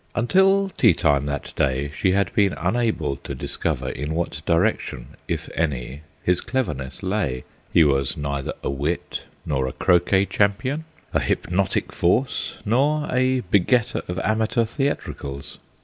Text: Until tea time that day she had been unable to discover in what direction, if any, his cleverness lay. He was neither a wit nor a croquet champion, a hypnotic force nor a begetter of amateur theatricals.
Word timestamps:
Until 0.15 0.69
tea 0.69 0.95
time 0.95 1.27
that 1.27 1.53
day 1.55 1.91
she 1.93 2.13
had 2.13 2.33
been 2.33 2.53
unable 2.53 3.17
to 3.17 3.35
discover 3.35 3.89
in 3.89 4.15
what 4.15 4.41
direction, 4.47 5.09
if 5.27 5.47
any, 5.53 6.01
his 6.23 6.41
cleverness 6.41 7.03
lay. 7.03 7.43
He 7.71 7.83
was 7.83 8.17
neither 8.17 8.53
a 8.63 8.69
wit 8.71 9.25
nor 9.45 9.67
a 9.67 9.73
croquet 9.73 10.25
champion, 10.25 10.85
a 11.13 11.19
hypnotic 11.19 11.93
force 11.93 12.57
nor 12.65 13.09
a 13.11 13.41
begetter 13.51 14.01
of 14.07 14.17
amateur 14.23 14.65
theatricals. 14.65 15.59